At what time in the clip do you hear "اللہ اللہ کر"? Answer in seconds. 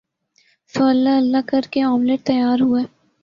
0.85-1.61